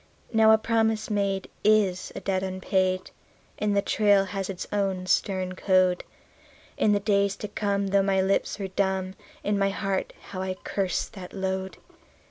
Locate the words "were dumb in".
8.57-9.59